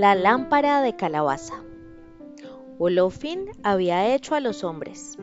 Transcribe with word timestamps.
La 0.00 0.14
lámpara 0.14 0.80
de 0.80 0.96
calabaza. 0.96 1.62
Olofin 2.78 3.50
había 3.62 4.14
hecho 4.14 4.34
a 4.34 4.40
los 4.40 4.64
hombres. 4.64 5.18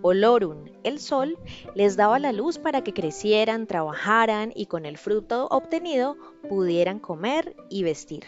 Olorun, 0.00 0.72
el 0.84 1.00
sol, 1.00 1.38
les 1.74 1.98
daba 1.98 2.18
la 2.18 2.32
luz 2.32 2.58
para 2.58 2.82
que 2.82 2.94
crecieran, 2.94 3.66
trabajaran 3.66 4.52
y 4.56 4.64
con 4.68 4.86
el 4.86 4.96
fruto 4.96 5.48
obtenido 5.50 6.16
pudieran 6.48 6.98
comer 6.98 7.54
y 7.68 7.82
vestir. 7.82 8.24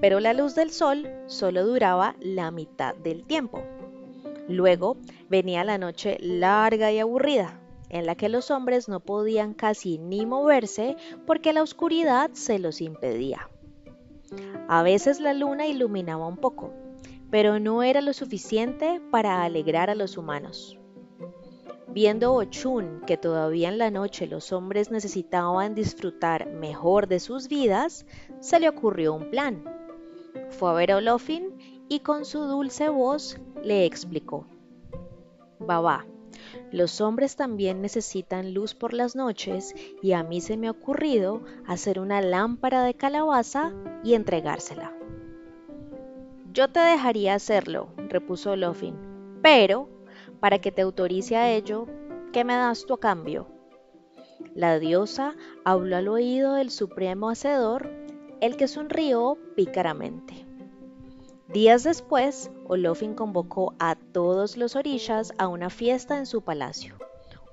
Pero 0.00 0.20
la 0.20 0.34
luz 0.34 0.54
del 0.54 0.70
sol 0.70 1.10
solo 1.26 1.66
duraba 1.66 2.14
la 2.20 2.52
mitad 2.52 2.94
del 2.94 3.24
tiempo. 3.24 3.64
Luego 4.46 4.98
venía 5.28 5.64
la 5.64 5.78
noche 5.78 6.16
larga 6.20 6.92
y 6.92 7.00
aburrida, 7.00 7.60
en 7.88 8.06
la 8.06 8.14
que 8.14 8.28
los 8.28 8.52
hombres 8.52 8.88
no 8.88 9.00
podían 9.00 9.52
casi 9.52 9.98
ni 9.98 10.26
moverse 10.26 10.94
porque 11.26 11.52
la 11.52 11.64
oscuridad 11.64 12.30
se 12.34 12.60
los 12.60 12.80
impedía. 12.80 13.50
A 14.68 14.82
veces 14.82 15.20
la 15.20 15.32
luna 15.32 15.66
iluminaba 15.66 16.26
un 16.26 16.36
poco, 16.36 16.72
pero 17.30 17.58
no 17.58 17.82
era 17.82 18.00
lo 18.00 18.12
suficiente 18.12 19.00
para 19.10 19.42
alegrar 19.44 19.90
a 19.90 19.94
los 19.94 20.16
humanos. 20.16 20.78
Viendo 21.88 22.34
Ochun 22.34 23.00
que 23.06 23.16
todavía 23.16 23.68
en 23.68 23.78
la 23.78 23.90
noche 23.90 24.26
los 24.26 24.52
hombres 24.52 24.90
necesitaban 24.90 25.74
disfrutar 25.74 26.46
mejor 26.46 27.06
de 27.06 27.20
sus 27.20 27.48
vidas, 27.48 28.04
se 28.40 28.60
le 28.60 28.68
ocurrió 28.68 29.14
un 29.14 29.30
plan. 29.30 29.64
Fue 30.50 30.70
a 30.70 30.74
ver 30.74 30.92
a 30.92 30.96
Olofin 30.96 31.84
y 31.88 32.00
con 32.00 32.24
su 32.24 32.40
dulce 32.40 32.88
voz 32.88 33.38
le 33.62 33.86
explicó. 33.86 34.46
Babá, 35.58 36.04
los 36.70 37.00
hombres 37.00 37.36
también 37.36 37.80
necesitan 37.80 38.54
luz 38.54 38.74
por 38.74 38.92
las 38.92 39.16
noches 39.16 39.74
y 40.02 40.12
a 40.12 40.22
mí 40.22 40.40
se 40.40 40.56
me 40.56 40.68
ha 40.68 40.72
ocurrido 40.72 41.42
hacer 41.66 41.98
una 42.00 42.20
lámpara 42.20 42.82
de 42.82 42.94
calabaza 42.94 43.72
y 44.02 44.14
entregársela. 44.14 44.92
Yo 46.52 46.68
te 46.68 46.80
dejaría 46.80 47.34
hacerlo, 47.34 47.88
repuso 48.08 48.56
Lofin, 48.56 48.96
pero 49.42 49.88
para 50.40 50.58
que 50.58 50.72
te 50.72 50.82
autorice 50.82 51.36
a 51.36 51.50
ello, 51.52 51.86
¿qué 52.32 52.44
me 52.44 52.54
das 52.54 52.86
tú 52.86 52.94
a 52.94 53.00
cambio? 53.00 53.48
La 54.54 54.78
diosa 54.78 55.36
habló 55.64 55.96
al 55.96 56.08
oído 56.08 56.54
del 56.54 56.70
supremo 56.70 57.28
hacedor, 57.28 57.90
el 58.40 58.56
que 58.56 58.68
sonrió 58.68 59.36
pícaramente. 59.54 60.45
Días 61.48 61.84
después, 61.84 62.50
Olofin 62.66 63.14
convocó 63.14 63.74
a 63.78 63.94
todos 63.94 64.56
los 64.56 64.74
orillas 64.74 65.32
a 65.38 65.46
una 65.46 65.70
fiesta 65.70 66.18
en 66.18 66.26
su 66.26 66.42
palacio. 66.42 66.96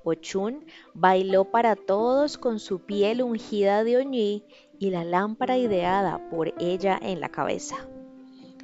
Ochun 0.02 0.66
bailó 0.94 1.44
para 1.44 1.76
todos 1.76 2.36
con 2.36 2.58
su 2.58 2.80
piel 2.80 3.22
ungida 3.22 3.84
de 3.84 3.96
oñí 3.96 4.44
y 4.80 4.90
la 4.90 5.04
lámpara 5.04 5.56
ideada 5.58 6.28
por 6.28 6.52
ella 6.58 6.98
en 7.00 7.20
la 7.20 7.28
cabeza. 7.28 7.76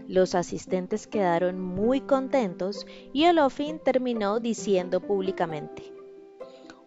Los 0.09 0.35
asistentes 0.35 1.07
quedaron 1.07 1.61
muy 1.61 2.01
contentos 2.01 2.85
y 3.13 3.27
Olofin 3.27 3.79
terminó 3.79 4.41
diciendo 4.41 5.01
públicamente, 5.01 5.95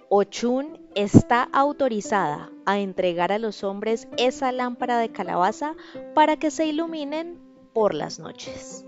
Ochun 0.10 0.86
está 0.94 1.44
autorizada 1.54 2.52
a 2.66 2.80
entregar 2.80 3.32
a 3.32 3.40
los 3.40 3.64
hombres 3.64 4.08
esa 4.18 4.52
lámpara 4.52 5.00
de 5.00 5.10
calabaza 5.10 5.76
para 6.14 6.36
que 6.36 6.52
se 6.52 6.68
iluminen 6.68 7.53
por 7.74 7.94
las 7.94 8.20
noches. 8.20 8.86